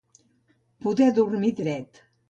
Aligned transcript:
Poder 0.81 1.15
dormir 1.15 1.55
dret. 1.57 2.03